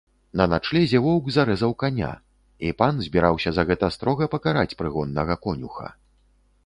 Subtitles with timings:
[0.39, 2.09] На начлезе воўк зарэзаў каня,
[2.69, 5.87] і пан збіраўся за гэта строга пакараць прыгоннага конюха.